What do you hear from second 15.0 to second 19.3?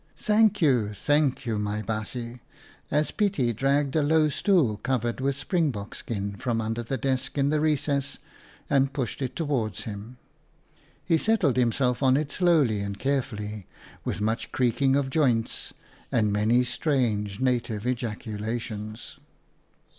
joints and many strange native ejaculations.